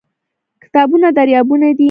کتابونه 0.63 1.07
دريابونه 1.19 1.67
دي 1.77 1.79